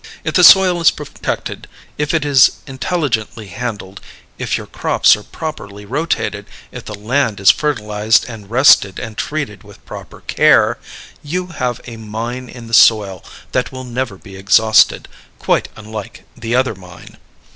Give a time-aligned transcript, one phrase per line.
[0.23, 4.01] If the soil is protected, if it is intelligently handled,
[4.39, 9.61] if your crops are properly rotated, if the land is fertilized and rested and treated
[9.61, 10.79] with proper care,
[11.21, 16.55] you have a mine in the soil that will never be exhausted; quite unlike the
[16.55, 17.17] other mine.